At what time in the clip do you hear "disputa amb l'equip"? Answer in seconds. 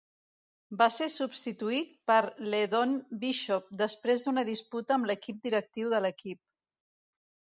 4.49-5.45